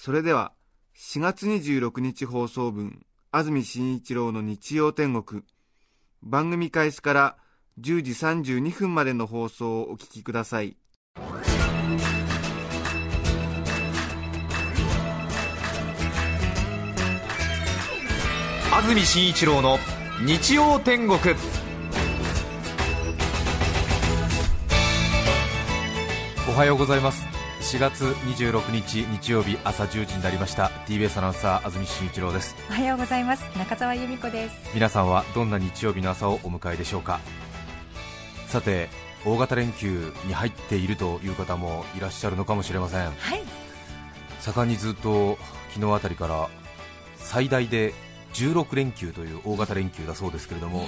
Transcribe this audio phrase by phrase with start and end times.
[0.00, 0.52] それでは
[0.96, 5.42] 4月26日放送分安住紳一郎の日曜天国
[6.22, 7.36] 番組開始から
[7.80, 10.76] 10時32分までの放送をお聞きください。
[18.72, 19.78] 安住紳一郎の
[20.24, 21.18] 日曜天国。
[26.48, 27.37] おはようございます。
[27.68, 30.68] 4月26日日曜日朝10時になりました。
[30.86, 32.56] TBS アナウンサー安住紳一郎です。
[32.70, 33.44] おはようございます。
[33.58, 34.70] 中澤由美子です。
[34.72, 37.20] 皆さんはどんな日曜日の朝をお迎えでしょうか？
[38.46, 38.88] さて
[39.26, 43.10] 大型連休に入っているという方もいらっしゃるのかもしれません。
[43.10, 43.42] はい。
[44.40, 45.36] 盛んにずっと
[45.74, 46.48] 昨日あたりから
[47.18, 47.92] 最大で
[48.34, 50.86] 16連休という大型連休だそうですけれども、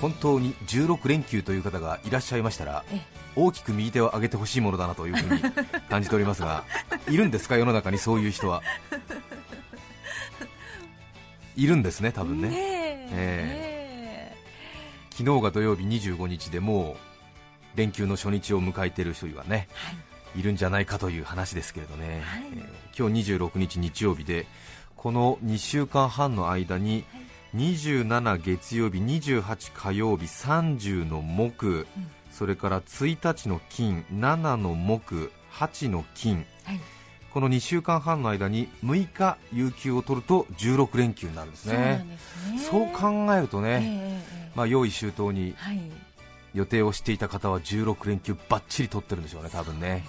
[0.00, 3.00] 本当に16連休という方がいらっしゃいましたらええ。
[3.34, 5.40] 大きく右手を上げてほしいものだなというふうに
[5.88, 6.64] 感じておりますが
[7.08, 7.56] いるんですか？
[7.56, 8.62] 世の中にそういう人は。
[11.56, 12.48] いるんですね多分ね。
[12.48, 13.08] ねえ。
[13.12, 14.36] え
[15.10, 16.96] 昨日が土曜日25日でも
[17.74, 20.40] う連休の初日を迎えている人がねはい。
[20.40, 22.42] いるんじゃないかという話ですけれどね、はい。
[22.54, 24.46] えー今日26日日曜日で
[25.02, 27.04] この2週間半の間に
[27.56, 31.88] 27月曜日、28火曜日、30の木、
[32.30, 36.80] それから1日の金、7の木、8の金、はい。
[37.34, 42.06] この2週間半の間に6日有給を取ると16連休になるんですね。
[42.70, 45.80] そう考えるとえね、えええまあ、用意周到にはい。
[46.54, 49.88] 予定をしていた方は16連休ばっちり取ってるんでしょうね、多分ね。
[49.88, 50.04] ね。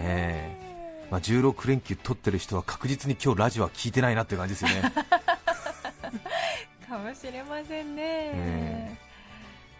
[0.00, 0.67] え
[1.10, 4.92] まあ、16連休取ってる人は確実に今日ラジオは聞いてないなっていう感じですよね、
[6.86, 8.98] かもしれませんね、え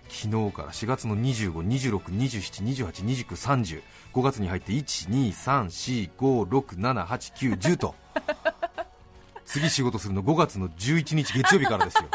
[0.08, 3.82] 昨日から4月の25、26、27、28、29、30、
[4.14, 7.94] 5月に入って1、2、3、4、5、6、7、8、9、10と。
[9.44, 12.08] 次仕事するの5月の11日月曜日からですよ、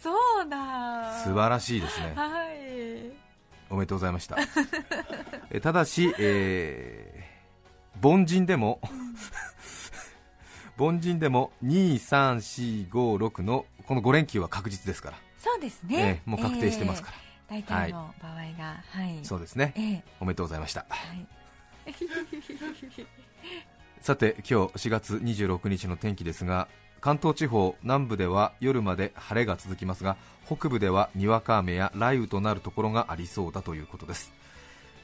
[0.00, 1.22] そうだ。
[1.24, 3.12] 素晴らしいですね、はい。
[3.70, 4.36] おめでとうございました。
[5.50, 7.17] えただし、えー
[8.02, 8.80] 凡人でも、
[10.78, 17.16] 凡人でも2、3、4、5、6のこの5連休は確実ですから、そうですえね、ーもう確定してますから、
[17.50, 17.62] ええ。
[17.62, 20.04] 大体の場合がはい、そうですね、ええ。
[20.20, 20.86] おめでとうございました。
[20.88, 21.26] はい。
[24.00, 26.68] さて、今日4月26日の天気ですが、
[27.00, 30.16] 関東地方南部では夜まで晴れが続きますが、
[30.46, 34.32] 北部ではにわか雨や雷雨となるところがありそうだということです。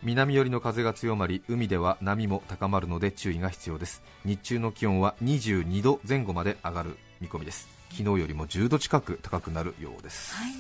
[0.05, 4.03] 南寄りの風が強まり海では波も高まるので注意が必要です。
[4.27, 7.69] 日中の気温は22度前後まで上がる見込みです。
[7.91, 10.53] 昨日よりも10度近く高くなるようです、はい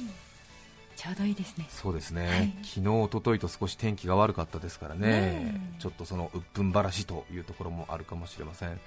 [0.97, 1.66] ちょうどいいですね。
[1.69, 2.55] そうですね、はい。
[2.62, 8.81] 昨日、おとといと少し天気が悪かったですからね、ねえちょっとその鬱憤晴らしというところもあるかもしれません、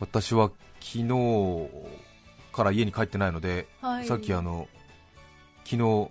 [0.00, 1.68] 私は昨日
[2.52, 4.06] から家に帰ってないので、はい。
[4.06, 4.68] さっきあの
[5.64, 6.10] 昨日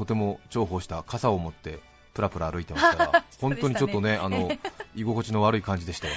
[0.00, 1.78] とても重宝した傘を持って
[2.14, 4.50] プラプラ歩いてましたら、 本当にちょっとね、あの
[4.96, 6.14] 居心地の悪い感じでしたよ、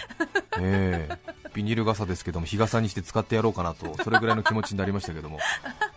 [0.61, 1.33] ええ。
[1.53, 5.37] ビニール傘ですけども日傘にして使ってやろうかなと、それぐらいの気持ちになりましたけども、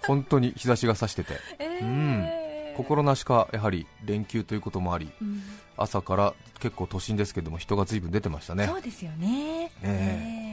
[0.04, 2.74] 本当に日差しが差してて、ええ。
[2.76, 5.44] 心なしかやはり連休ということもあり、うん。
[5.76, 8.66] 朝から結構都心ですけども人が随分出てましたね。
[8.66, 9.70] そうですよね。
[9.82, 10.46] え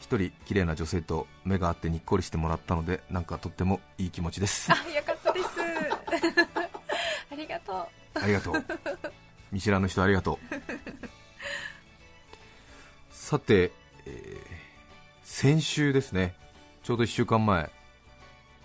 [0.00, 4.70] 一人綺麗な女性と目が合ってにっこりしてもらったのでなんかとってもいい気持ちです
[7.30, 7.72] ありがと
[8.14, 8.18] う。
[8.18, 8.64] ありがとう。
[9.52, 10.54] 見知らぬ人ありがとう。
[13.10, 13.72] さて、
[14.06, 14.58] えー
[15.28, 16.34] 先週ですね。
[16.82, 17.70] ちょうど1週間前。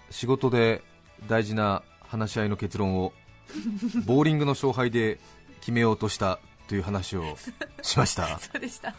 [0.09, 0.81] 仕事で
[1.27, 3.13] 大事な話し合いの結論を
[4.07, 5.19] ボーリングの勝敗で
[5.59, 7.37] 決めようとしたという話を
[7.83, 8.39] しました。
[8.41, 8.95] そうでした。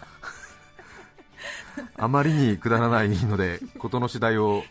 [1.96, 4.62] あまりにくだらないので事の次第を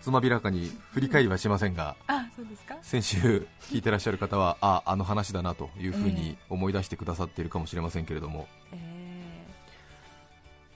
[0.00, 2.76] つまびらかに振り返りはしませんがあそうですか？
[2.82, 9.46] 先週聞いてらっしゃる方はああの話だなというふうに思い出してくださっているかもしれませんけれども、え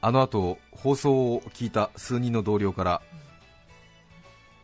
[0.01, 3.03] あの後放送を聞いた数人の同僚から、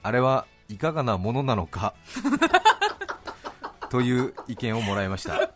[0.02, 1.94] あれはいかがなものなのか？
[3.90, 5.50] という意見をもらいました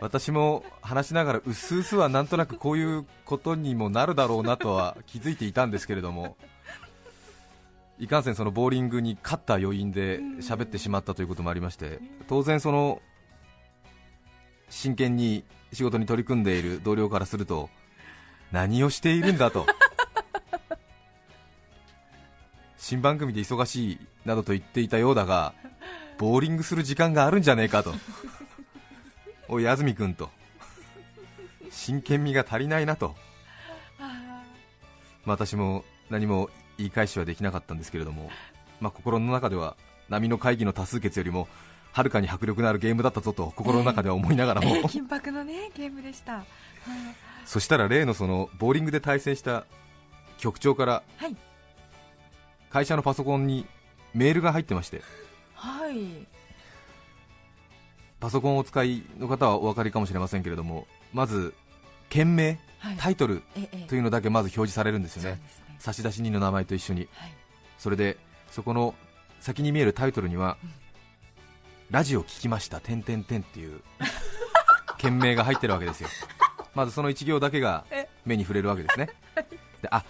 [0.00, 6.36] 私も話しながらうすうすはなんとなくこういうことにもなるだろうなとは気づいていたんですけれども
[7.98, 13.00] いかんせんそのボーリングに勝った余韻で喋ってしまったということもありまして当然その
[14.68, 17.70] 真剣に仕事に取り組んでいる同僚からすると
[18.52, 19.66] 何をしているんだと。
[22.86, 25.54] 新番組で忙しいなどと言っていたようだが
[26.18, 27.92] ボーリングする時間があるんじゃねえかと。
[29.48, 30.30] おい安住君と。
[31.70, 33.14] 真剣味が足りないなと。
[33.98, 34.02] あ
[35.24, 38.30] まあ私も何も言い返しはできなかったんですけれども、
[38.80, 39.76] まあ、心の中では
[40.08, 41.48] 波の会議の多数決よりも
[41.92, 46.34] はるかに迫力のあるゲームだったぞと心の中では思いながらも、ーえー緊迫のねゲームでした。
[46.38, 46.46] は い
[47.44, 49.64] そしたら例のそのボーリングで対戦した
[50.38, 51.36] 局長からはい。
[52.70, 53.66] 会社のパソコンに
[54.12, 55.02] メールが入ってまして。
[55.54, 56.26] はい
[58.26, 61.54] パソコンをお使いの方はお分かりかもしれませんけれどもまず
[62.08, 62.96] 件名、はい。
[62.96, 65.30] タイトルええというのだけまず表示されるんですよね。
[65.30, 65.40] ね。
[65.78, 67.08] 差出人の名前と一緒に。
[67.12, 67.30] はい。
[67.78, 68.16] それで
[68.50, 68.96] そこの
[69.38, 70.56] 先に見えるタイトルには、
[71.92, 73.80] ラジオ聞きました、てんてんてんっていう
[74.98, 76.08] 件名が入ってるわけですよ、
[76.74, 77.84] まずその1行だけが
[78.24, 79.08] 目に触れるわけですね、
[79.82, 80.04] であ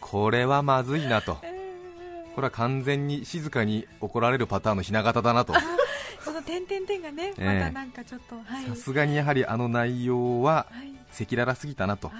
[0.00, 5.52] これはまずいなと、これは完全に静かに怒られるパターンのひな形だなと、
[6.24, 7.44] その点々点がね、ええ。
[7.44, 8.64] またなんかちょっと、はい。
[8.66, 10.92] さすがにやはりあの内容ははい。
[11.12, 12.08] 赤裸々すぎたなと。
[12.08, 12.12] あ、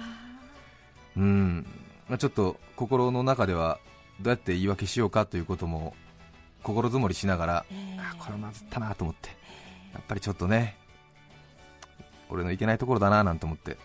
[1.15, 1.65] うん。
[2.09, 3.79] まあ、ちょっと心の中では
[4.19, 5.95] どうやって言い訳しようかということも
[6.63, 7.99] 心づもりしながらーええ。
[7.99, 9.29] あこれまずったなと思って。
[9.93, 10.77] やっぱりちょっとね
[12.29, 13.77] 俺のいけないところだななんて思って。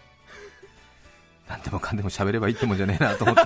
[1.48, 3.42] 何でもかんでも喋ればいいってもんじゃねえなと思って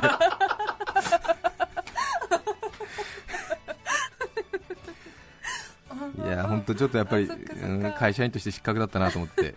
[6.18, 9.54] いや 本当ちょっとやっぱり、ん会社員として失格だったなと思って。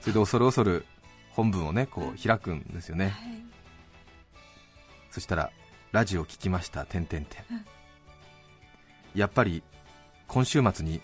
[0.00, 0.86] それで恐る恐る
[1.30, 3.12] 本文をねこう開くんですよね、はい。
[5.10, 5.50] そしたら
[5.90, 7.44] ラジオ聞きました点々点
[9.16, 9.64] やっぱり
[10.28, 11.00] 今週末に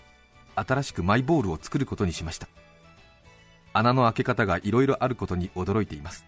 [0.55, 2.47] 新しくマイボールを作ることにしました。
[3.73, 6.25] 穴の開け方がいろいろあることに驚いています。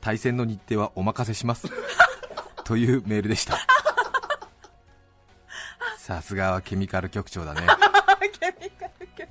[0.00, 1.68] 対戦の日程はお任せします。
[2.64, 3.58] というメールでした
[6.04, 7.62] さすがはケミカル局長だね。
[8.38, 9.28] ケミカル局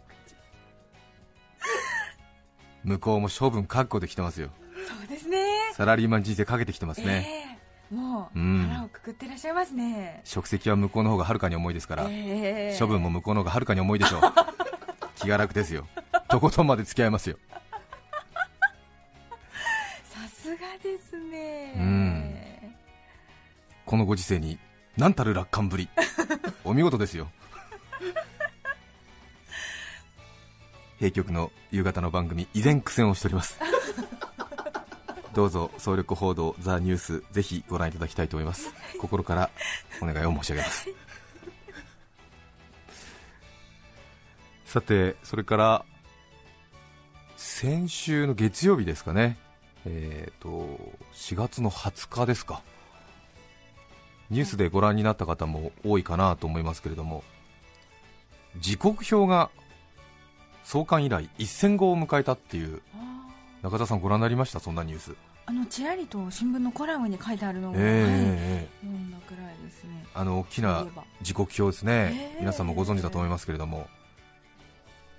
[2.83, 4.49] 向こうも処分覚悟できてますよ。
[4.87, 5.37] そうですね。
[5.73, 7.59] サラリーマン人生かけてきてますね、
[7.91, 7.95] ええ。
[7.95, 8.67] もう、うん。
[8.71, 10.21] 腹をくくってらっしゃいますね。
[10.23, 12.79] 職責は向こうの方がはるかに重いですから、ええ。
[12.79, 14.21] 処分も向こうの方がはるかに重いでしょう。
[15.13, 15.87] 気が楽ですよ。
[16.27, 17.37] とことんまで付き合いますよ。
[20.05, 21.73] さすがですね。
[21.75, 22.35] うん。
[23.85, 24.57] このご時世に
[24.97, 25.87] 何たる楽観ぶり
[26.63, 27.29] お見事ですよ。
[30.99, 33.59] 閉局の夕方の番組依然苦戦をしております。
[35.33, 38.71] どうぞ総力報道ザ・ニュースぜひご覧いただきたいと思います。
[38.99, 39.49] 心から
[40.01, 40.89] お願いを申し上げます。
[44.65, 45.85] さてそれから
[47.35, 49.37] 先週の月曜日ですかね。
[49.85, 50.79] えー、と
[51.13, 52.61] 4月の20日ですか
[54.33, 57.23] ニュースでご覧になった方も多いかなと思いますけれども
[58.59, 59.49] 時刻表が
[60.63, 63.27] 創刊以来1000号を迎えたっていうあ
[63.61, 64.59] 中田さんご覧になりました？
[64.59, 70.05] そんなニュース、ーあのちらりと新聞のコラムに書いてあるのを、えーはい、えー読んだくらいですね。
[70.15, 70.85] あの大きな
[71.21, 73.87] 時刻表ですね、えー皆さんもご存知だと思いますけれども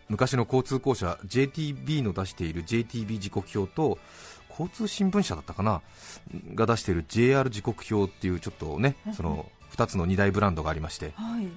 [0.09, 3.99] 昔の交通公社 JTB の出している JTB 時刻表と
[4.59, 5.83] 交通新聞社だったかな
[6.55, 11.13] が出している JR 時刻表っていうちょっとねその2つの2大ブランドがありまして。
[11.17, 11.49] はい。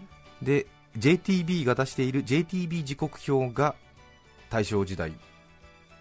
[0.43, 3.75] で JTB が出している JTB 時刻表が
[4.49, 5.13] 大正時代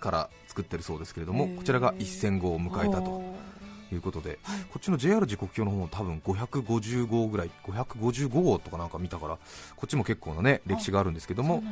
[0.01, 3.11] から作ってるそうですけれどもこちらが1000号を迎えたと。
[3.11, 3.35] お
[3.93, 9.39] いうことで、はいこっちの JR 時刻表の方も多分550号ぐらい555号とかなんか見たから
[9.77, 11.63] こっちも結構なね歴史があるんですけども。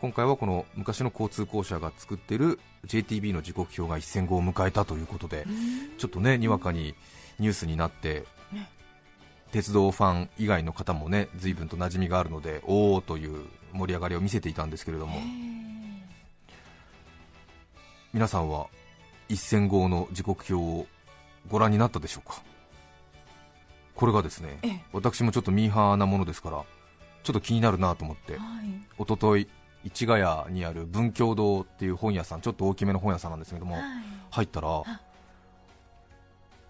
[0.00, 5.46] 今回はこの昔の交通公社が作ってる JTB の時刻表が1000号を迎えたということで
[5.98, 6.94] ちょっとねにわかに
[7.38, 8.68] ニュースになって、ね。
[9.52, 15.20] 鉄道ファン以外の方もね随分と馴染みがあるのでおおという盛り上がりを見せていたんですけれども。
[18.12, 18.66] 皆さんは
[19.30, 20.86] 1000号の時刻表を
[21.48, 22.42] ご覧になったでしょうか？
[23.94, 24.84] これがですねええ。
[24.92, 26.64] 私もちょっとミーハーなものですから
[27.22, 28.42] ちょっと気になるなと思ってはい。
[28.98, 29.48] 一昨日
[29.92, 33.84] 市ヶ谷にある文教堂っていう本屋さんちょっと大きめの本屋さんなんですけどもはい。
[34.30, 34.82] 入ったら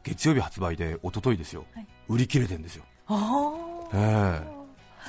[0.02, 1.64] 月曜日発売で一昨日ですよ。
[1.74, 1.86] はい。
[2.08, 2.84] 売り切れてんですよ。
[3.94, 4.42] え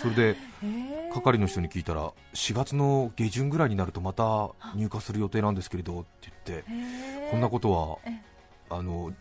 [0.02, 1.14] それでえー。
[1.14, 7.32] 係の人に聞いたら4月の下旬ぐらいになるとまた入荷する予定なんですけれどって言ってえー。
[7.32, 8.22] こんなことはえ。
[8.70, 9.12] あの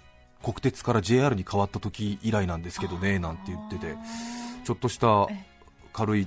[0.42, 3.96] 国鉄から JR に変わった時以来なんですけどねなんて言ってて。
[4.64, 5.44] ちょっとしたえ
[5.92, 6.26] 軽い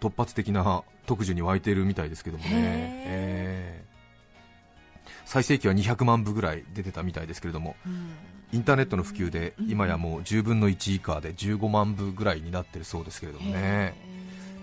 [0.00, 3.90] 突発的な特需に湧いているみたいですけどもね、えー
[5.24, 8.10] 最盛期は200万部ぐらい出てたみたいですけれどもうん。
[8.52, 13.94] インターネットの普及で今やもう10分の1以下で15万部ぐらいになってるそうですけれどもね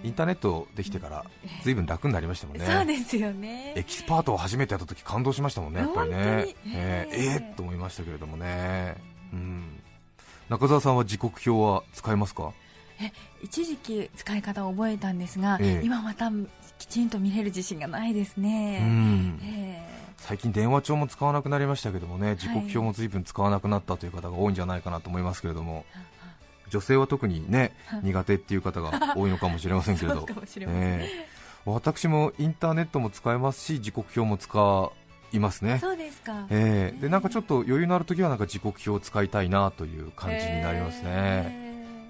[0.03, 1.25] インターネットできてから
[1.63, 2.65] 随分楽になりましたもんね。
[2.65, 3.73] そうですよね。
[3.75, 6.17] エキスパートを初めてやった時感動しましたもんねやっぱりね。
[6.67, 7.33] えー。
[7.35, 8.95] えーと思いましたけれどもね、
[9.33, 9.79] うん、
[10.49, 12.53] 中澤さんは時刻表は使えますか？
[13.43, 15.85] 一時期使い方を覚えたんですが、ええ。
[15.85, 16.31] 今また
[16.79, 19.39] きちんと見れる自信がないですうね、ん。
[19.43, 19.87] え
[20.17, 25.85] 最近電話帳も使わなくなりましたけどもね時刻表も随分使わなくなったという方が多いんじゃないかなと思いますけれども
[26.69, 30.25] 女性は特にね苦手っていう方が多いのかもしれませんけ れど
[30.59, 31.37] ええ。
[31.65, 34.91] 私もインターネットも使えますし時刻表も使
[35.33, 35.79] いますね。
[35.79, 37.01] そうですか、ええ。
[37.01, 41.61] でなんかちょっと余裕のある時はなんか時刻表を使いたいなという感じになりますね、え。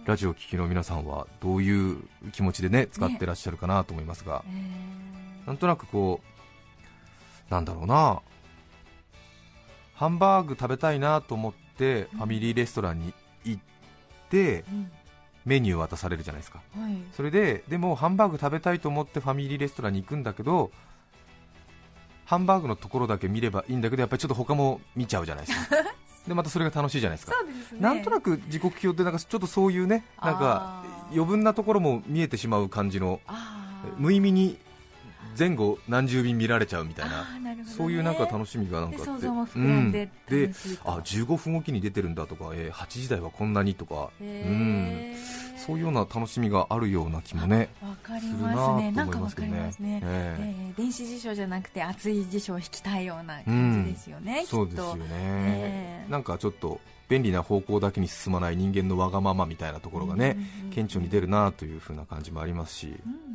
[0.06, 1.98] ーラジオを聴きの皆さんはどういう
[2.32, 5.48] 気持ちでね使ってらっしゃるかなと思いますが、え。
[5.48, 8.22] なんとなくこうなんだろうな。
[9.96, 13.62] ハンバーグ食べたいなと思ってファミリーレストランに行っ
[14.30, 14.64] て
[15.46, 16.62] メニュー渡されるじゃないですか。
[16.78, 16.98] はい。
[17.14, 20.72] それででもハンバーグ食べたいと思ってファミリーレストランに行くんだけど
[22.26, 25.76] ハンバーグのところだけ見ればいいんだけどやっぱりちょっと他も見ちゃうじゃないですか。
[26.28, 27.34] でまたそれが楽しいじゃないですか。
[27.44, 27.80] ですね。
[27.80, 33.22] なんとなく時刻表ってなんかちょっとそういうねなんか余分なところも見えてしまう感じの
[33.98, 34.58] 無意味に
[35.38, 37.64] 前後何十便見られちゃうみたいなね。
[37.66, 39.28] そういうなんか楽しみがなんかあって。
[39.28, 39.92] うん。
[39.92, 40.10] で
[40.84, 45.14] あ15分おきに出てるんだとか、えー8時台はこんなにとか、うん、
[45.58, 48.56] そういうような楽しみがあるような気もねわかりますね。
[48.56, 49.54] と思いなんかわかますけどね。
[49.54, 56.12] りますね、ええー電子辞書じゃなくて熱い辞書を引きたいような感じですよね、えそうですよね、ええ。
[56.12, 56.80] なんかちょっと
[57.10, 62.96] 便利な方向だけに進まない人間のわがままみたいなところがね、うんうんうん顕著に出るなという風な感じもありますし。
[63.06, 63.27] うん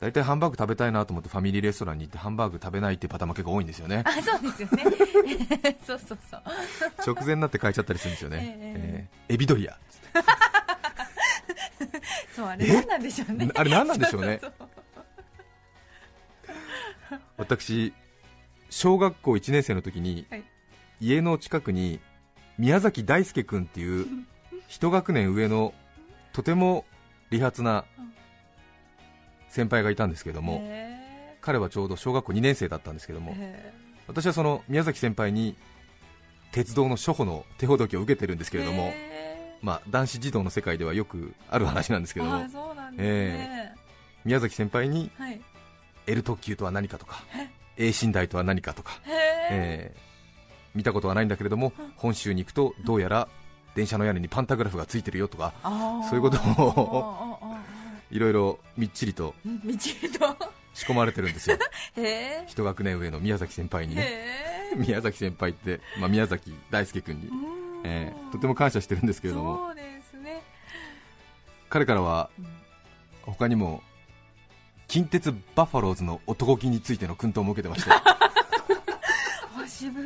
[0.00, 4.02] 大体ハンバーグ食べたいなと思ってファミリーレストランに行ってハンバーグ食べないっていうパターンも結構多いんですよね。
[4.04, 4.84] あそうですよね。
[5.86, 6.42] そうそうそう。
[7.14, 9.30] 直前になって変えちゃったりするんですよね、ええ。
[9.32, 9.78] ーエビドリア。
[12.34, 13.48] そうあれ何なんでしょうね。
[13.54, 14.40] あれ何なんでしょうね。
[17.38, 17.94] 私
[18.68, 20.44] 小学校1年生の時に、はい。
[21.00, 22.00] 家の近くに
[22.58, 24.06] 宮崎大輔君っていう
[24.68, 25.74] 一学年上の
[26.32, 26.84] とても
[27.30, 27.84] 利発な
[29.56, 30.96] 先輩がいたんですけども、へ
[31.40, 33.72] 彼はちょうど小学校2年生だったんですけどーもへ
[34.06, 35.56] 私はその宮崎先輩に
[36.52, 43.74] 鉄道の初歩の手ほどきを受けてるんですーけれども、へまあ、男子児童の世界ではよくある話なんですけどもーあそうなんですね、
[44.24, 45.40] 宮崎先輩にはい。
[46.06, 47.24] L 特急とは何かとか
[47.78, 48.92] え？A 寝台とは何かとか、
[49.50, 50.06] えー
[50.76, 53.28] 見たことはないんだけれども本州に行くとどうやら
[53.74, 55.54] 電車の屋根にパンタグラフがついてるよとか
[56.08, 57.38] そういうことを
[58.10, 59.34] いろいろみっちりと
[59.64, 60.36] みちりと？
[60.76, 61.56] 仕込まれてるんですよ。
[61.96, 64.76] へ一学年上の宮崎先輩えにね。
[64.76, 67.30] 宮崎先輩って、まあ、宮崎大輔君に、
[67.84, 69.68] えーとても感謝してるんですけれども。
[69.68, 70.42] そうですね、
[71.70, 72.46] 彼からはうん。
[73.22, 73.82] 他にも
[74.86, 77.90] 近鉄バファローズの男気についての訓導も受けてまして。
[77.90, 80.04] あ渋い。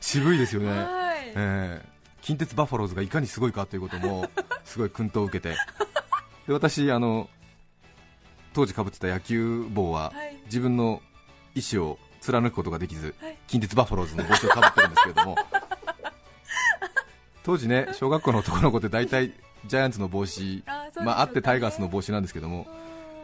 [0.00, 0.74] 渋いですよね、は
[1.14, 4.28] い、えー近鉄バファローズがいかにすごいかということも
[4.64, 5.56] すごい訓導を受けて。
[6.48, 7.28] で私あの
[8.56, 10.36] 当時かぶってた野球帽ははい。
[10.46, 11.02] 自分の
[11.54, 13.36] 意思を貫くことができずはい。
[13.46, 15.36] 近鉄バファローズの帽子をかぶってるんですけれども。
[17.44, 19.34] 当時ね小学校の男の子って大体
[19.66, 20.64] ジャイアンツの帽子
[20.96, 22.66] まああってタイガースの帽子なんですけども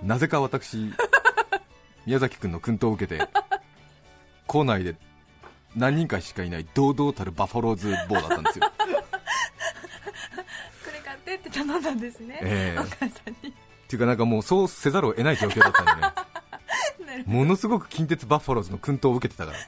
[0.03, 0.93] なぜか私
[2.05, 3.27] 宮崎君の訓導を受けて
[4.47, 4.97] 校内で
[5.75, 8.71] 何人かしかいない堂々たるバファローズ帽だったんですよ。
[8.79, 8.87] こ
[10.93, 12.79] れ買ってって頼んだんですね、ええ。
[12.79, 13.09] お母さん
[13.43, 13.55] に
[13.93, 17.25] っていうかなんかもうそうせざるを得ない状況だったんでね。
[17.27, 19.59] ものすごく近鉄バッファローズの訓導を受けてたから。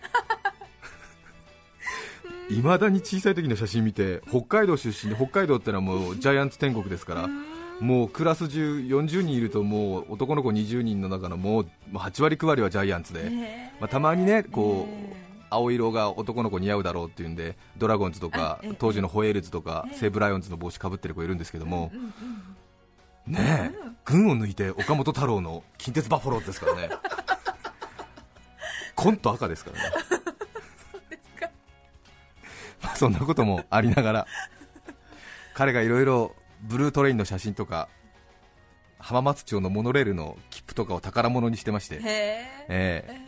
[2.50, 7.28] いまだに小さい時の写真見て北海道出身で北海道ってのはもうジャイアンツ天国ですから
[7.80, 18.74] もうクラス中40人いるともう男の子20人の中のもうもう8割9割はジャイアンツで、ねまあ、たまにねこう、え青色が男の子似合うだろうっていうんでドラゴンズとかええ。
[18.78, 19.98] 当時のホエールズとかええ。
[19.98, 21.92] 西武ライオンズの帽子かぶってる子いるんですけども
[23.26, 26.90] ねえ群を抜いて岡本太郎の近鉄バファローズですからね。
[28.94, 29.90] 紺と赤ですからね。
[32.82, 34.26] まあそんなこともありながら
[35.54, 37.88] 彼がいろいろブルートレインの写真とか
[38.98, 42.02] 浜松町のモノレールの切符とかを宝物にしてまして、へえ。
[42.68, 43.20] ええ。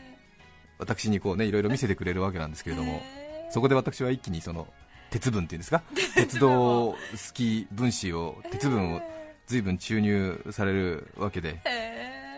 [0.79, 3.03] 私にこうねいろいろ見せてくれるわけなんですけれども、
[3.51, 4.69] そこで私は一気にその
[5.11, 5.83] 鉄分っていうんですか、
[6.15, 6.49] 鉄道
[6.93, 6.97] 好
[7.35, 9.03] き分子を、鉄分を
[9.47, 11.61] 随分注入されるわけで、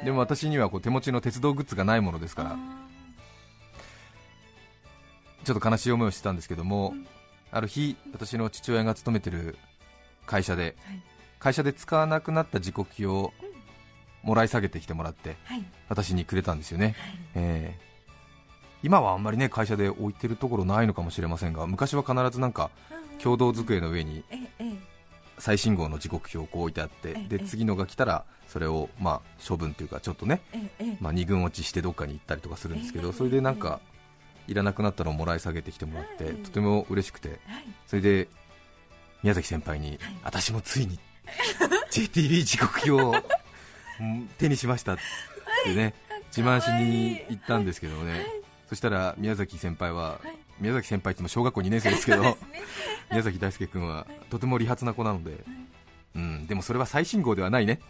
[0.04, 2.56] でも私にはこう手持ちの鉄道グッズがないものですから、
[5.44, 6.94] ちょっと悲しい思いをしてたんですけども、
[7.50, 9.56] ある日、私の父親が勤めてる
[10.26, 11.02] 会社で、はい。
[11.38, 13.32] 会社で使わなくなった時刻表を
[14.22, 15.64] もらい下げてきてもらって、はい。
[15.88, 16.94] 私にくれたんですよね、
[17.34, 17.88] えー。
[18.82, 22.70] 今はあんまりね会社で置いてるところないのかもしれませんが昔は必ずなんか
[23.22, 24.24] 共同机の上に
[25.38, 27.38] 最新号の時刻表をこう置いてあってええ。
[27.38, 30.40] で次のが来たらそれをまあ処分というかちょっとね、
[31.00, 33.80] まあ、2軍落ちしてどっかに行ったりとかするんですけええどそれでなんか
[34.46, 36.34] いらなくなったのをもらい下げてきてもらってはい。
[36.36, 37.38] とても嬉しくてはい。
[37.86, 38.28] それで
[39.22, 40.98] 宮崎先輩に私もついに
[41.90, 43.22] JTB 時刻表を
[44.00, 44.98] うん手にしましたっ
[45.64, 45.94] てね
[46.34, 48.26] 自慢しに行ったんですけどね。
[48.68, 50.20] そしたら宮崎先輩は
[50.60, 52.36] 宮崎先輩っても小学校2年生ですけど
[53.10, 55.44] 宮崎大輔君はとても利発な子なので、
[56.14, 57.80] うん、でもそれは最新号ではないね。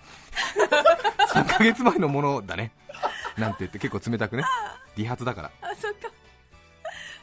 [1.32, 2.72] 3ヶ月前のものだね。
[3.36, 4.44] なんて言って結構冷たくね。
[4.96, 5.50] 利発だから。
[5.62, 6.08] あそっか。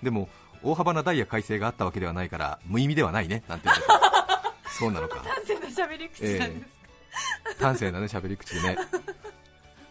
[0.02, 0.30] でも
[0.64, 3.44] 大幅なダイヤ改正があったわけではないから無意味ではないね。
[3.48, 3.84] なんて言って
[4.70, 5.24] そうなのか。
[5.24, 6.76] 男性の喋り口なんです
[7.60, 8.78] 端正なね喋り口でね。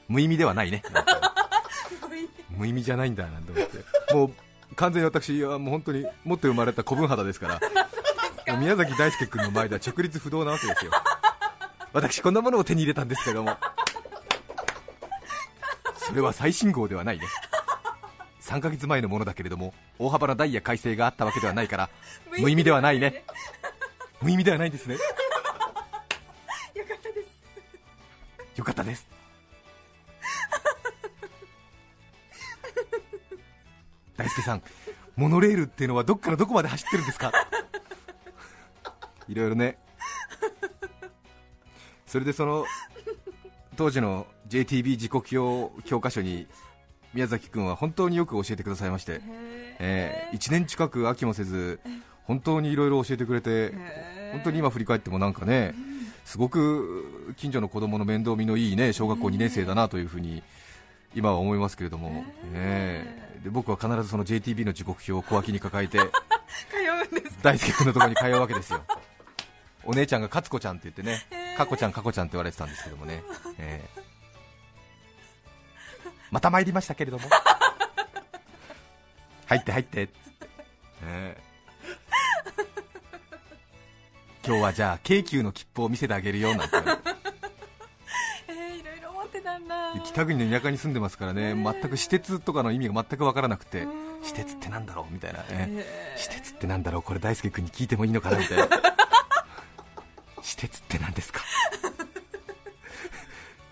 [0.09, 0.83] 無意味ではないね。
[2.51, 4.15] 無意味じゃないんだなんて思って。
[4.15, 4.35] もう
[4.75, 7.61] 完全に私はもう本当に持って生まれた子分肌ですか
[8.47, 10.93] ら宮崎大輔君の前では直立不動なわけですよ。
[11.93, 13.57] 私こんなものを手に入れたんですけども。
[15.97, 17.27] それは最新号ではないね。
[18.43, 21.89] 3ヶ月前のものだけれども大幅なダイヤ改正があったわけではないから
[22.39, 23.25] 無意味ではないね。
[24.21, 24.97] 無意味ではないですね。
[26.75, 28.59] よかったです。
[28.59, 29.09] よかったです
[34.17, 34.63] 大輔さん
[35.17, 37.33] モノレールっていうのはどっからどこまで走ってるんですか？
[39.29, 39.79] いろいろね。
[42.07, 42.65] それでその
[43.77, 46.47] 当時の JTB 時刻表教科書に
[47.13, 49.21] 宮崎君は本当によく教えてくださいまして、
[49.81, 51.81] え1年近く飽きもせず
[52.25, 53.73] 本当にいろいろ教えてくれて
[54.33, 55.75] 本当に今振り返ってもなんかね
[56.25, 60.43] すごく近所の子供の面倒見のいいね小学校2年生だなというふうに
[61.15, 66.09] 今は思いますけれども、えで僕は必ずその JTB の時刻表を小脇に抱えて 通
[67.15, 68.83] うんです大輔君のところに通うわけですよ。
[69.85, 71.27] お姉ちゃんが勝子ちゃんって言ってね
[71.59, 73.23] かこちゃんかこちゃんって言われてたんですけどもね、
[73.59, 74.03] えー。
[76.31, 77.29] また参りましたけれども。
[79.47, 80.05] 入って入って。
[80.05, 80.09] っ
[81.03, 81.45] えー。
[84.47, 86.77] 今日はじゃあ京急の切符を見せてあげるよなんて
[90.05, 91.55] 北国の田舎に住んでますからね。
[91.55, 95.13] 全く私鉄とかの意味が全く分からなくてうん私鉄ってなんだろう？
[95.13, 95.45] みたいなね。
[95.51, 97.03] え私鉄ってなんだろう？
[97.03, 98.39] これ大輔君に聞いてもいいのかな？
[98.39, 98.69] みたいな
[100.43, 101.41] 私鉄って何ですか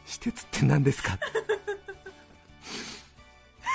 [0.07, 1.18] 私鉄って何ですか？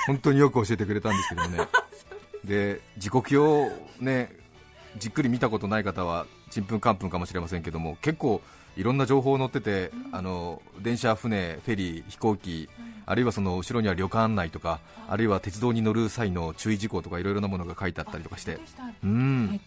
[0.06, 1.68] 本当によく教えてくれたんですけどもね。
[2.44, 4.32] で時刻表をね
[4.96, 8.40] じっくり見たことない方はちんぷんかんぷんかもしれませんけども結構
[8.78, 12.70] いろんな情報載ってて、あの電車、船、フェリー、飛行機、
[13.06, 18.60] あるいはその後ろには旅館案内とか、あるいは鉄道に乗る際の注意事項とかいろいろなものが書いてあったりとかして、
[19.02, 19.60] うん、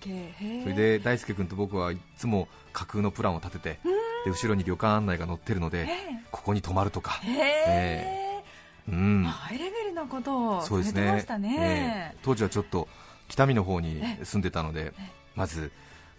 [0.63, 3.79] それで大輔君と僕はいつも架空のプランを立てて、
[4.23, 5.89] で後ろに旅館案内が載ってるので、
[6.31, 7.33] ここに泊まるとか、へ
[7.67, 8.43] え。
[8.87, 11.57] うん、ハイレベルなことをされてましたね。
[11.59, 12.17] ええ。
[12.23, 12.87] 当時はちょっと
[13.27, 14.93] 北見の方に住んでたので、
[15.35, 15.73] まず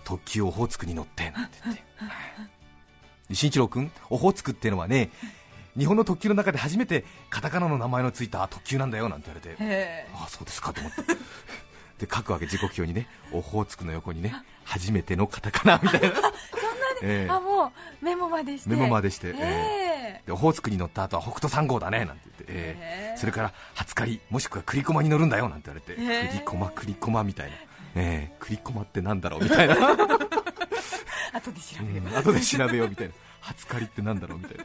[0.04, 1.82] 特急オホーツクに乗ってなんて言って、
[3.32, 5.08] で新一郎君、オホーツクっていうのはね、
[5.78, 11.02] 日本の特急の中で初めてカタカナの名前のついた特急なんだよなんて言われて、へああ、そうですかと思って。
[12.04, 16.08] で書くわけ時刻表にね、オホーツクの横にね、初めてのカタカナみたいな、
[17.02, 17.30] ええ。
[17.30, 18.68] あもうメモまでして。
[18.68, 19.30] メモまでして、え。
[19.30, 20.22] ええ。
[20.26, 23.16] でオホーツクに乗った後は北斗3号だねなんて言って、ええ。
[23.16, 27.56] それから初狩りもしくは栗駒に乗るんだよなんて言われて、栗駒栗駒みたいな、
[27.94, 28.36] ええ。
[28.40, 29.74] 栗駒ってなんだろうみたいな、
[31.32, 33.14] 後で調べれば、うん、後で調べようみたいな。
[33.40, 34.64] 初狩りってなんだろうみたいな、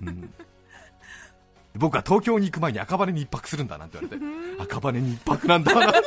[0.00, 0.32] うん、
[1.74, 4.26] 僕は東京に行く前に赤羽に一泊するんだなんて言われて。
[4.62, 5.92] 赤羽に一泊なんだな。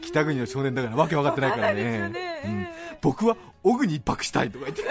[0.00, 2.08] 北国の少年だからわけ分かってないからね。
[2.08, 2.42] ね。
[2.44, 2.60] うん。
[2.60, 2.98] ええ。
[3.02, 4.82] 僕はオグに一泊したいとか言って。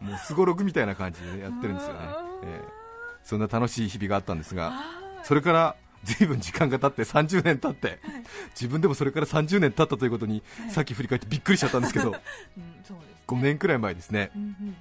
[0.00, 2.00] もうすごろくみたいな感じで、ね、やってるんですよね、
[2.44, 2.68] ええ。
[3.24, 4.72] そんな楽しい日々があったんですが
[5.24, 7.98] それから随分時間が経って30年経って
[8.50, 12.14] 自分でもそれから30年経ったということにさっき振り返ってびっくりしちゃったんですけど うん、
[12.84, 14.30] そうです5年くらい前ですね。
[14.36, 14.76] うんうん。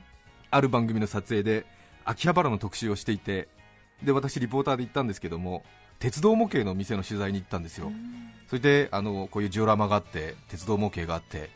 [0.51, 1.65] ある番組の撮影で
[2.05, 3.49] 秋葉原の特集をしていて
[4.03, 5.63] で私リポーターで行ったんですけども
[5.99, 7.91] 鉄道模型の店の取材に行ったんですよ、
[8.47, 11.49] それであのこういうジオラマがあって鉄道模型があって、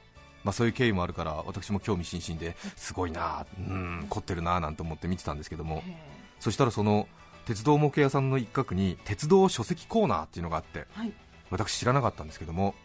[0.43, 5.98] まあ、そういう経緯もあるから私も興味津々ですごいなうん凝ってるななんて思って見てたんですけどもへ
[6.39, 7.08] そしたらその
[7.50, 11.12] 鉄道模型屋さんの一角に鉄道書籍コーナーっていうのがあってーはい。
[11.50, 12.76] 私知らなかったんですけども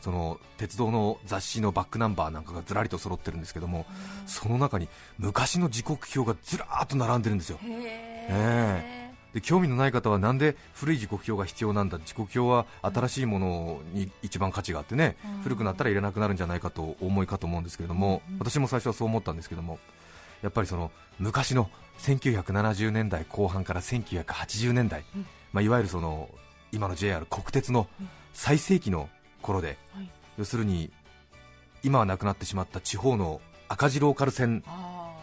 [0.00, 3.86] その鉄道の雑誌のバックナンバーなんかがずらりと揃ってるんですけども
[4.24, 7.58] その中に昔の時刻表がずらーっと並んでるんですよ。
[7.60, 11.98] へえで興味のない方はなんで古い時刻表が必要なんだ？
[11.98, 15.42] 時刻表は新しいものに一番価値があってね、うん。
[15.42, 18.38] 古くなったらいらなくなるんじゃないかとお思いかと思うんですけれども、うん。
[18.38, 19.80] 私も最初はそう思ったんですけども
[20.40, 26.28] やっぱりその昔の1970年代後半から1980年代、うんまあ、いわゆるその
[26.72, 28.08] 今の JR 国鉄のうん。
[28.32, 29.08] 最盛期の
[29.42, 30.10] 頃で、はい。
[30.36, 30.92] 要するに
[31.82, 35.16] 今はなくなってしまった地方の赤字ローカル線あ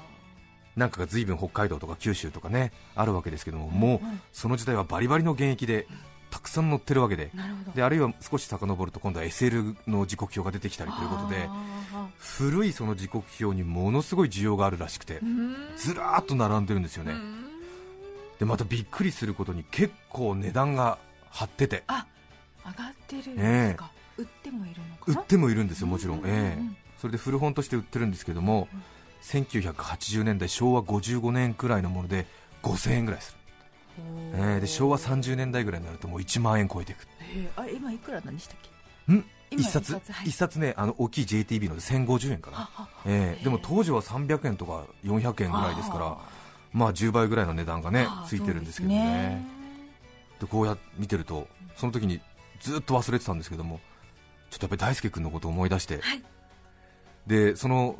[0.75, 4.21] なんかが随分北海道とか九州とかねあるわけですけども、ーもううん。
[4.33, 5.87] その時代はバリバリの現役で
[6.35, 7.31] たくさん乗ってるわけで。
[7.75, 15.21] であるいは少し遡ると今度は SL の時刻表が出てきたりということであ古いその時刻表にものすごい需要があるらしくて
[15.77, 17.13] ずらーっと並んでるんですよね。
[17.13, 17.45] うん。
[18.37, 20.97] でまたびっくりすることに結構値段が
[21.29, 21.83] 張ってて。
[21.87, 22.05] あ
[22.65, 25.21] 上がってるんですか、売ってもいるのかな？
[25.21, 26.61] 売ってもいるんですよもちろん、ええ。
[26.99, 28.83] それで古本として売ってるんですけどもうん。
[29.21, 32.27] 1980年代昭和55年くらいのもので
[32.61, 33.37] 5000円ぐらいする、
[34.33, 37.61] ええで昭和30年代ぐらいになるともう1万円超えていくへー。
[37.61, 38.57] あ今いくら何したっ
[39.07, 39.13] け？
[39.13, 39.23] ん？
[39.51, 39.93] 今一冊？
[39.93, 40.29] はい。
[40.29, 42.69] 一冊ねあの大きい JTB ので1050円かな、
[43.05, 46.17] ええでも当時は300円とか400円ぐらいですから
[46.73, 49.45] まあ10倍ぐらいの値段がねついてるんですけどね。
[50.39, 52.19] でこうやって見てるとその時に
[52.59, 53.79] ずっと忘れてたんですけども
[54.49, 56.21] ちょっとやっぱり大輔君のことを思い出して、はい。
[57.27, 57.95] でその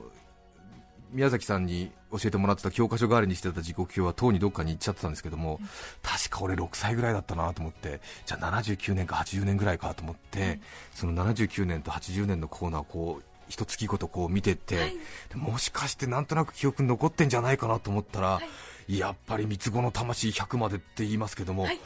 [1.12, 5.60] 宮崎さんに教えてもらってた教科書代わりにしてた時刻表はとうにどっかに行っちゃってたんですけども、
[6.02, 10.60] 確か俺6歳ぐらいだったなと思ってじゃあ79年か80年ぐらいかと思って、
[10.94, 14.96] その79年と80年のコーナーをこう一月ごとこう見てって、はい。
[15.30, 18.40] でもしかしてなんとなく記憶に残ってんじゃないかなと思ったら、
[18.88, 21.80] やっぱり三つ子の魂100までって言いますけども、はい。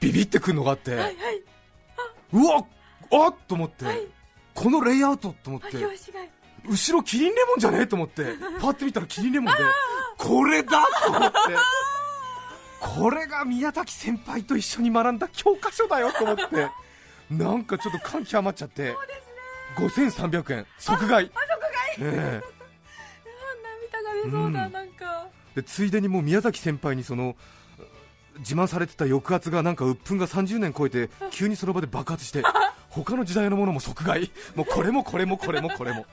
[0.00, 1.14] ビビってくるのがあって、はいはい、
[2.32, 2.64] うわ
[3.12, 4.00] あっと思って、はい。
[4.54, 5.68] このレイアウトと思って、
[6.68, 8.24] 後ろキリンレモンじゃねえと思って
[8.60, 9.58] パッて見たらキリンレモンで
[10.16, 11.36] これだと思って
[12.80, 16.68] これが宮崎先輩と一緒に学んだ教科書だよと思って
[17.30, 18.96] なんかちょっと感極まっちゃって
[19.76, 21.30] 5300円即買い。
[22.00, 22.60] ええ。
[23.92, 24.72] 涙が出そうだ、うん。
[24.72, 25.26] なんか。
[25.54, 27.36] でついでにもう宮崎先輩にその
[28.38, 32.42] 自慢されてた抑圧がなんか鬱憤が30年超えて急にその場で爆発して
[32.88, 34.30] 他の時代のものも即買い。
[34.56, 36.06] もうこれもこれもこれもこれも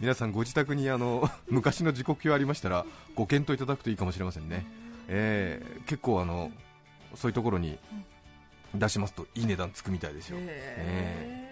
[0.00, 4.64] 皆さんご自宅にあの 昔の時刻表ありましたらご検討いただくといいかもしれませんね、
[5.08, 6.52] えー結構あの
[7.14, 7.78] そういうところに
[8.74, 10.36] 出しますといい値段つくみたいですよ。
[10.38, 11.48] へ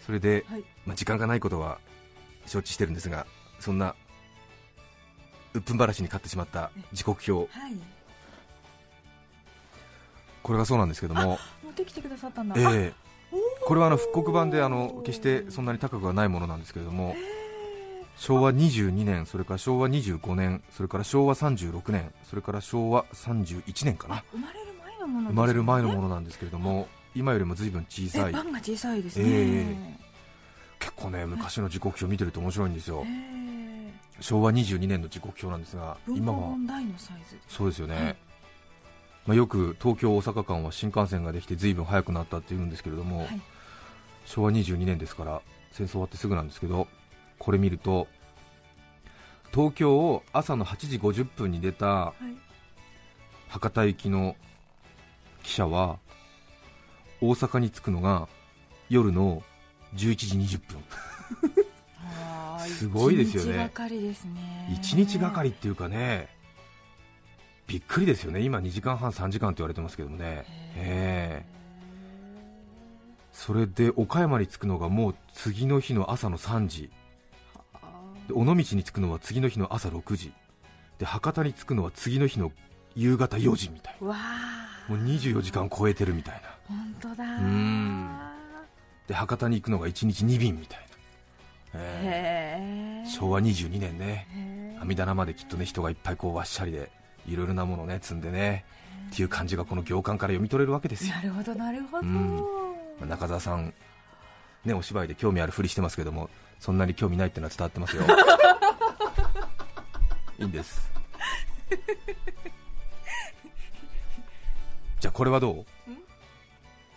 [0.00, 0.64] それで、ーはい。
[0.86, 1.78] まあ、時間がないことは
[2.46, 3.26] 承知してるんですが
[3.60, 3.94] そんな
[5.52, 7.52] 鬱憤話に買ってしまった時刻表。
[7.52, 7.76] はい。
[10.42, 12.94] これがそうなんですけども、持ってきてくださったんだ、えあー。
[13.66, 17.14] これはあの復刻版であの決してそんなに高くはないものなんですけれども
[18.16, 24.24] 昭和22年、それから昭和25年、それから昭和36年、それから昭和31年かな。
[24.30, 25.28] 生まれる前のものですね。
[25.28, 28.30] 生まれる前のものなんですけれども今よりも随分小さい。
[28.30, 29.96] え版が小さいですね、え
[30.78, 33.02] 結構ね昔の時刻表見てると面白いんですよ。
[33.04, 33.34] へー
[34.20, 36.56] 昭和22年の時刻表なんですが今は。
[37.48, 38.16] そうですよね、はい。
[39.26, 43.40] まあ、よく東京大阪間は新幹線ができて随分早くなったって言うんですけれども、はい。
[44.24, 46.86] 昭和22年ですから戦争終わってすぐなんですけど
[47.44, 48.08] これ見ると
[49.52, 52.34] 東京を朝の8時50分に出たはい。
[53.48, 54.34] 博多行きの
[55.42, 55.98] 記者は
[57.20, 58.28] 大阪に着くのが
[58.88, 59.42] 夜の
[59.94, 60.82] 11時20分。
[62.66, 63.50] すごいですよね。
[63.50, 64.68] 一日がかりですね。
[64.82, 66.28] 1日がかりっていうかね
[67.66, 68.40] びっくりですよね。
[68.40, 70.46] 今2時間半3時間って言われてますけどもね。
[70.76, 71.54] ええ。
[73.32, 76.90] それで岡山に着くのがもう次の日の朝の3時
[78.28, 80.32] で尾道に着くのは次の日の朝6時。
[80.98, 82.52] で博多に着くのは次の日の
[82.94, 84.06] 夕方4時みたいな。
[84.88, 86.40] もう24時間超えてるみたいな。
[86.68, 87.24] 本当だ。
[87.40, 88.08] ん。
[89.06, 90.80] で博多に行くのが1日2便みたい
[91.74, 91.80] な、
[93.06, 94.76] 昭和22年ね。
[94.80, 96.90] 網棚まできっとね人がいっぱいこうわっしゃりで
[97.26, 98.64] いろいろなものをね積んでね
[99.10, 101.14] っていう感じがこの行間から読み取れるわけですよ。
[101.16, 103.08] なるほどなるほど、うん。
[103.08, 103.74] 中澤さん
[104.64, 108.02] ね、お芝居で興味あるふりしてますけどもそんなに興味ないってのは伝わってますよ。
[110.38, 110.90] いいんです。
[115.00, 115.64] じゃあこれはどう？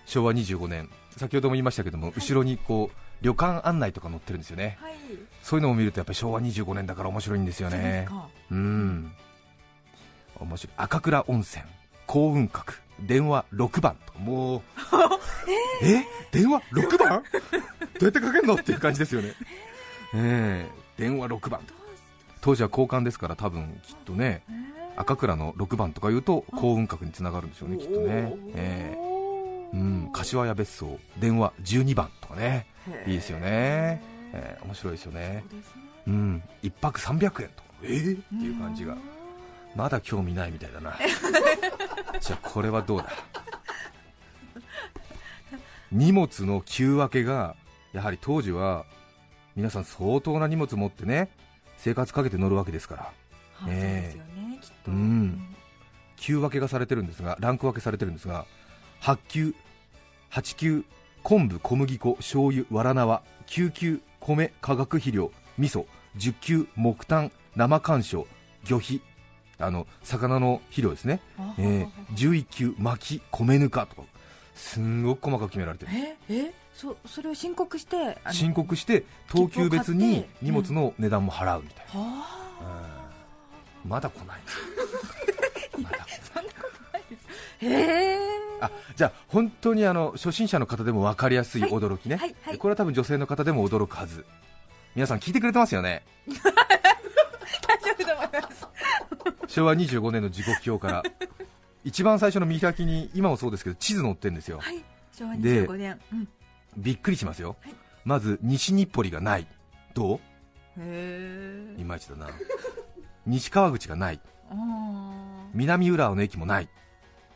[0.05, 0.89] 昭和25年。
[1.17, 4.77] 先ほども言いましたけども、後ろにこう旅館案内とか載ってるんですよね。
[4.81, 4.93] はい。
[5.43, 8.05] そういうのを見るとやっぱり昭和25年だから面白いんですよね。
[8.07, 8.27] か。
[8.51, 9.11] うん。
[10.39, 10.73] 面白い。
[10.77, 11.63] 赤倉温泉。
[12.05, 14.13] 幸運閣電話6番と。
[14.13, 14.61] かもう。
[15.83, 17.23] え電話6番？
[17.99, 18.55] どうやってかけるの？
[18.55, 19.33] っていう感じですよね。
[20.15, 21.01] ええ。
[21.01, 21.61] 電話6番
[22.41, 24.41] 当時は交換ですから多分きっとね
[24.95, 28.33] 赤倉の6番とか言うと幸運閣につながるんでしょうねきっとね。
[28.55, 29.07] ええ。
[29.73, 30.09] うん。
[30.13, 32.67] 柏屋別荘電話12番とかね。
[33.05, 34.01] いいですよね、
[34.33, 34.59] ええ。
[34.63, 35.43] 面白いですよね。
[36.05, 36.43] そうん。
[36.63, 37.63] 1泊300円と。
[37.63, 37.97] かええ？
[37.97, 38.95] っていう感じが。
[39.75, 40.97] まだ興味ないみたいだな
[42.19, 43.09] じゃあこれはどうだ？
[45.91, 47.55] 荷物の給分けが
[47.93, 48.85] やはり当時は
[49.55, 51.29] 皆さん相当な荷物持ってね
[51.77, 53.03] 生活かけて乗るわけですから。
[53.03, 53.13] はい
[53.61, 54.91] そうですよねきっと。
[54.91, 55.55] うん。
[56.17, 58.45] 給分けがされてるんですがランク分けされてるんですが
[59.01, 59.55] 8級
[60.31, 60.85] 8級
[61.23, 65.85] 昆布小麦粉醤油わら縄9級米化学肥料味噌
[66.17, 68.27] 10級木炭生干渉
[68.63, 69.01] 魚肥
[69.59, 74.07] あの魚の肥料ですね、あえー、11級薪米ぬかとか。
[74.57, 75.91] すんごく細かく決められてる。
[76.29, 82.27] ええそそれを申告して申告して等級別に荷物の値段も払うみたいな、は
[83.83, 83.89] うん。
[83.89, 84.41] まだ来ない
[85.81, 86.45] まだ来ない。
[87.61, 88.19] あへえ。
[88.61, 91.63] あじゃあ本当にあの初心者の方でも分かりやすい。
[91.63, 92.57] 驚きね、はいはい。
[92.57, 94.25] これは多分女性の方でも驚くはず。
[94.95, 96.03] 皆さん聞いてくれてますよね
[99.47, 101.03] 昭和25年の時刻表から
[101.83, 104.59] 一番最初の見開きに今もそうですけど地図載ってるんですよ。
[104.59, 104.83] はい
[105.13, 105.99] 昭和で25年。
[106.13, 106.27] うん。
[106.77, 107.73] びっくりしますよ、はい。
[108.05, 109.47] まず西日暮里がない。
[109.95, 110.17] どう？
[110.17, 110.21] へ
[110.77, 112.27] えいまいちだな。
[113.25, 114.19] 西川口がない。
[115.53, 116.69] 南浦和の駅もない。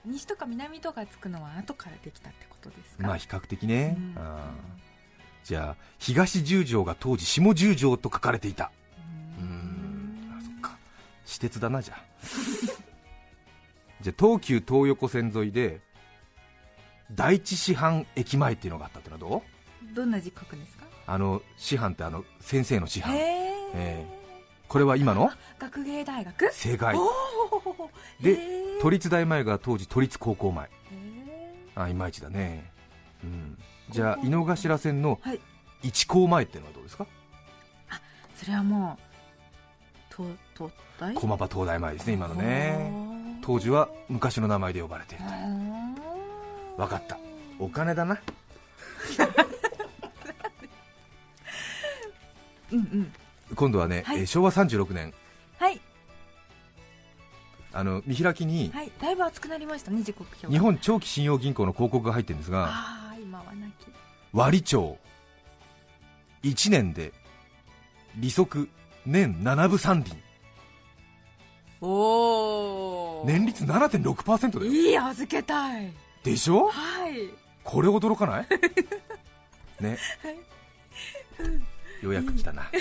[0.06, 3.08] 西とか南とかつくのは後からできたってことですか？
[3.08, 4.15] まあ比較的ね、うん。
[5.43, 8.71] じゃあ東十条が当時下十条と書かれていた
[11.25, 12.03] 私鉄だなじゃあ。
[14.01, 15.79] じゃあ東急東横線沿いで
[17.12, 19.43] 第一師範駅前っていうのがあったってのはど
[19.91, 19.93] う？
[19.93, 20.86] どんな時刻ですか？
[21.07, 23.15] あの師範ってあの先生の師範。
[23.15, 24.21] へええ。
[24.67, 25.29] これは今の？
[25.60, 26.51] 学芸大学？
[26.53, 26.95] 正解。
[28.21, 28.38] で
[28.81, 30.65] 都立大前が当時都立高校前。
[30.65, 30.69] へ
[31.75, 32.71] あいまいちだね。
[33.23, 33.57] うん。
[33.89, 35.39] じゃあ井の頭線のはい。
[35.84, 37.05] 一高前っていうのはどうですか？
[37.05, 37.07] ー
[38.39, 39.11] それはもうと
[40.57, 42.91] 東大駒場東大前ですね今のね
[43.41, 45.95] 当時は昔の名前で呼ばれているうーん
[46.77, 47.17] 分かった
[47.60, 48.19] お金だな
[52.71, 53.13] うんうん
[53.55, 55.13] 今度はね、はいえ昭和36年
[55.60, 55.79] はい
[57.73, 63.71] あの見開きにはいだいぶ熱くなりましたね時刻表日本長期信用銀行の広告が入ってるんですがああ今はなき
[64.34, 64.97] 割町
[66.43, 67.12] 1年で
[68.15, 68.69] 利息
[69.05, 70.15] 年7分3厘。
[71.81, 74.71] おお年率7.6%だよ。
[74.71, 75.91] いい預けたい。
[76.23, 76.67] でしょ？
[76.69, 77.29] はい。
[77.63, 78.47] これ驚かない？
[79.81, 79.97] ね。
[82.01, 82.63] ようやく来たな。
[82.73, 82.77] じ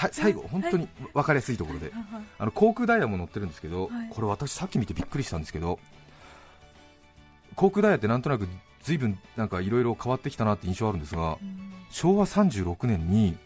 [0.00, 1.92] ゃ最後本当に分かりやすいところで。
[2.38, 4.08] あの航空ダイヤも載ってるんですけど、はい。
[4.10, 5.78] これ私さっき見てびっくりしたんですけど
[7.54, 8.48] 航空ダイヤってなんとなく
[8.82, 11.38] 随分なんかいろいろ変わってきたなって印象あるんですが
[11.90, 13.36] 昭和36年に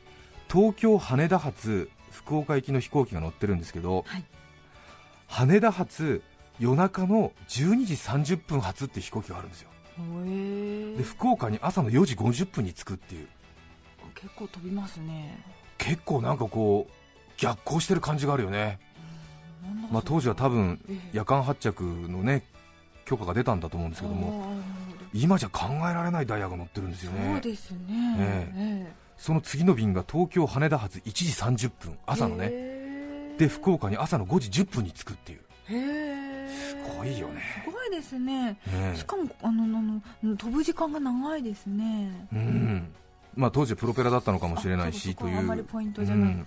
[0.53, 4.25] 東京羽田発福岡行きの飛行機が乗ってるんですけど、はい。
[5.27, 6.23] 羽田発
[6.61, 9.71] 夜中の12時30分発っていう飛行機があるんですよ。
[10.99, 13.29] で福岡に朝の4時50分に着くっていう。
[14.15, 15.43] 結構飛びますね。
[15.79, 16.93] 結構なんかこう
[17.39, 18.79] 逆行してる感じがあるよね、
[19.91, 21.11] まあ、当時は多分ええ。
[21.15, 22.45] 夜間発着のね
[23.05, 24.55] 許可が出たんだと思うんですけども
[25.13, 28.17] 今じゃ考えられないダイヤが乗ってるんですよそうねですね。
[28.19, 31.13] ええその次の便が東京羽田発1
[31.55, 32.51] 時30分朝のね。
[32.51, 35.41] ねで福岡に朝の5時10分に着くっていう。
[36.51, 37.41] すごいよね。
[37.65, 38.59] すごいですね。
[38.67, 42.11] ねしかもあのあの飛ぶ時間が長いですね。
[42.33, 42.93] うん。
[43.37, 46.45] まあ当時はプロペラだったのかもしれないあしといそうかあんまポイントじゃない。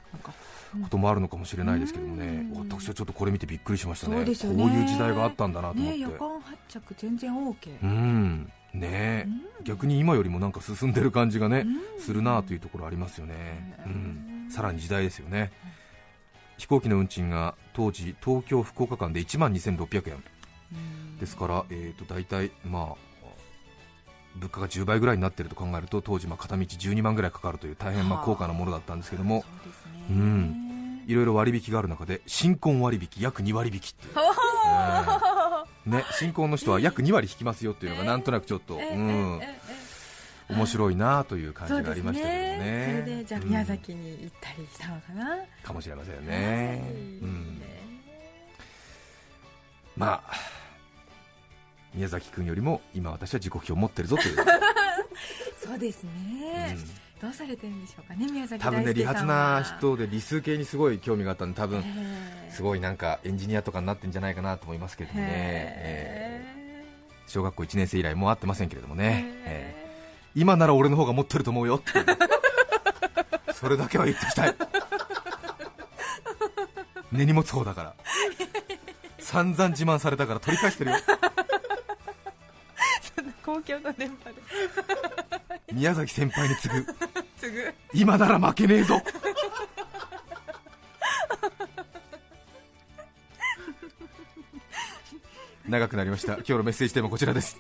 [0.84, 2.46] こともあるのかもしれないですけどもね。
[2.54, 2.70] うん。
[2.70, 4.18] 私はちょっとこれ見てびっくりしましたね。
[4.18, 4.26] ね。
[4.26, 5.92] こういう時代があったんだなと思って。
[5.92, 9.28] ね夜間発着全然 OK うんね
[9.64, 12.02] 逆に今よりもなんか進んでる感じがねうん。
[12.02, 14.48] するなというところありますよね、ううん。
[14.48, 15.52] ん、さらに時代ですよね。
[16.58, 20.24] 飛行機の運賃が当時東京福岡間で1万2600円。
[20.74, 20.76] う
[21.16, 21.18] ん。
[21.18, 22.96] ですから、えー、と大体まあ
[24.36, 29.44] 物価が10倍ぐらいになっていると考えると当時まあ片道12万ぐらいかかるという大変まあ高価なものだったんですけども。
[30.08, 30.62] そうん。
[31.08, 34.14] いろいろ割引がある中で新婚割引約2割引きっていう、
[35.86, 39.42] ね、新婚の人は約2割引きますよっていうのがなんとなくちょっと、ええうん。
[40.48, 43.02] 面白いなという感じがありましたけどね。
[43.04, 43.48] それでじゃあうん。
[43.48, 47.60] 宮崎に行ったりしたのかな、かもしれませんはねい、うん。
[47.60, 47.66] ね。
[49.96, 50.34] まあ
[51.94, 54.36] 宮崎君よりも今私は自己評を持ってるぞという、
[55.64, 56.78] そうですね、
[57.22, 59.26] どうされてるんでしょうかね宮崎多分ね理髪は。
[59.26, 61.84] な人で理数系にすごい興味があったんで多分え
[62.50, 62.52] え。
[62.52, 66.46] すごいなんかエンジニアとかになってんじゃないかなと思いますけどもね、え。
[66.46, 69.76] へー小学校1年生以来もう会ってませんけれどもえね、へえ。
[70.36, 71.92] ー今なら俺の方が持ってると思うよって
[73.56, 74.56] それだけは言ってきたい。
[77.12, 77.94] 根に持つ方だから。
[79.20, 80.98] 散々自慢されたから取り返してるよ。
[83.44, 84.36] 公共の電波で。
[85.72, 86.86] 宮崎先輩に次ぐ
[87.46, 87.74] すぐ。
[87.94, 89.02] 今なら負けねえぞ。
[95.68, 96.34] 長くなりました。
[96.36, 97.58] 今日のメッセージテーマこちらです。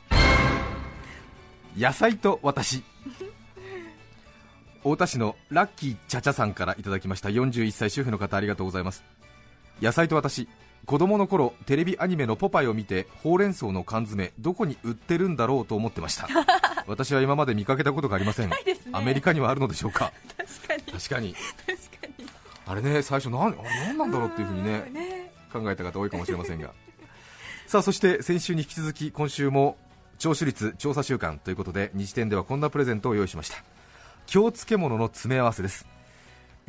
[1.78, 2.84] 野菜と私。
[4.80, 7.30] 太田市のラッキーチャチャさんからいただきました。
[7.30, 9.04] 41歳主婦の方ありがとうございます。
[9.82, 10.48] 野菜と私。
[10.86, 16.28] 子供の頃テレビアニメのポパイを見てほうれん草の缶詰どこに売ってるんだろうと思ってました。
[16.88, 18.50] 私は今まで見かけたことがありません。
[18.50, 18.56] ね。
[18.92, 20.12] アメリカにはあるのでしょうか？
[20.38, 20.84] 確かに。
[21.00, 21.34] 確かに。
[21.34, 22.30] 確かに。
[22.68, 25.32] あれね最初何あれ何なんだろうっていうふうにねうんね。
[25.52, 26.72] 考えた方多いかもしれませんが。
[27.68, 29.78] さあそして先週に引き続き今週も
[30.20, 33.58] 聴取率調査週間ということで日展ではこんなプレゼントを用意しました。
[34.28, 35.86] 京漬物の詰め合わせです。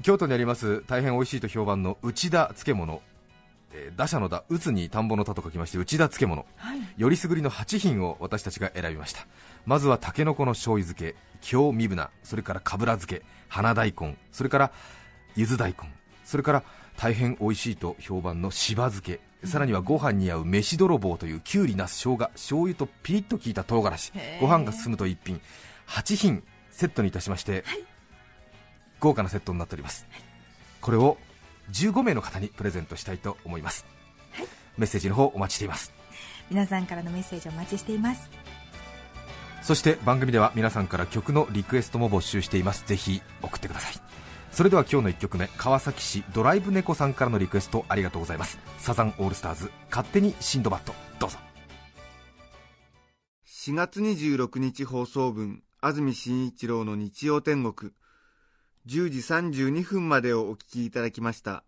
[0.02, 3.02] 京都にあります大変美味しいと評判の内田漬物。
[3.72, 6.46] えー打者の打打つに田んぼの田と書きまして内田漬物。
[6.56, 6.80] はい。
[6.96, 9.26] よりすぐりの8品を私たちが選びました
[9.66, 14.72] まずはたけのこの醤油漬け京みぶなそれからかぶら漬け花大根それから
[15.34, 15.92] ゆず大根
[16.24, 16.62] それから
[16.96, 25.40] 大変美味しいと評判のしば漬けさらにはご飯に合う飯泥棒というきゅうりなす生姜醤油とピリッと効いた唐辛子ご飯が進むと一品
[25.88, 27.64] 8品セットにいたしまして、
[29.00, 30.06] 豪華なセットになっております。
[30.82, 31.16] これを
[31.70, 33.86] 15名の方にプレゼントしたいと思います、
[34.76, 35.92] メッセージの方お待ちしています。
[36.50, 38.30] 皆さんからのメッセージお待ちしています
[39.66, 42.86] そして番組では皆さんから曲のリクエストも募集しています。
[42.86, 44.00] ぜひ送ってください。
[44.52, 48.60] それでは今日の1曲目川崎市ドライブ猫さんからのリクエストありがとうございます。
[48.78, 50.94] サザンオールスターズ勝手にシンドバッド。
[51.18, 51.38] どうぞ。
[53.44, 57.90] 4月26日放送分安住紳一郎の日曜天国。
[58.86, 59.18] 10時
[59.58, 61.64] 32分までをお聞きいただきました。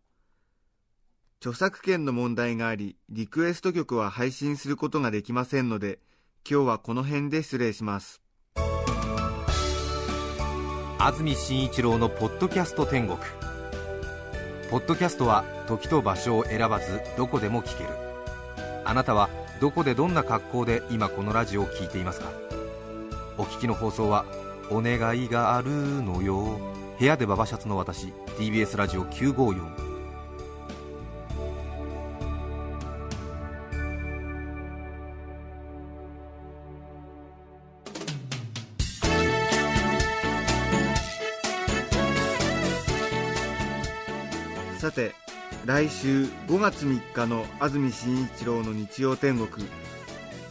[1.41, 5.99] 著作権の問題がありリクエスト曲は配信することができませんので
[6.51, 8.23] 今日はこの辺で失礼します。
[10.99, 13.19] 安住紳一郎のポッドキャスト天国。
[14.71, 17.91] ポッドキャストは時と場所を選ばずどこでも聞ける。
[18.87, 19.29] あなたは
[19.61, 22.31] どこでどんな格好で今このラジオを聞いていますか？
[23.37, 24.25] お聞きの放送は
[24.71, 26.59] お願いがあるのよ。
[26.99, 28.07] 部屋でババシャツの私
[28.39, 29.88] TBS ラジオ954
[45.79, 49.65] 来週5月3日の安住紳一郎の日曜天国。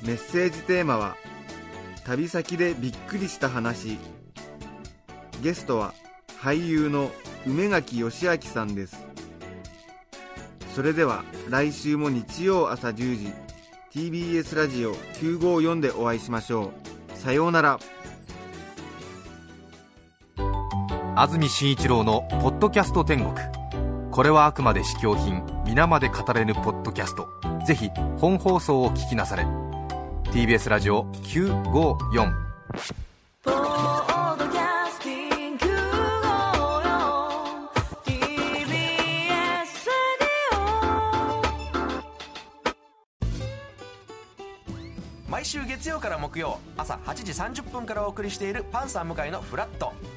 [0.02, 1.18] メッセージテーマは
[2.08, 3.98] 「旅先でびっくりした話」
[5.44, 5.94] ゲストは
[6.42, 7.12] 俳優の
[7.46, 9.06] 梅垣義明さんです。
[10.74, 13.34] それでは来週も日曜朝10時
[13.94, 16.72] TBS ラジオ954でお会いしましょ
[17.14, 17.18] う。
[17.18, 17.80] さようなら。
[21.18, 23.36] 安住紳一郎の「ポッドキャスト天国」
[24.18, 27.28] これはあくまで試供品皆まで語れぬポッドキャスト。
[27.68, 29.46] ぜひ本放送を聞きなされ。
[30.32, 32.34] TBS ラジオ954
[45.30, 49.94] 毎週月曜から木曜朝8時30分からお送りしているパンサー向井のフラット。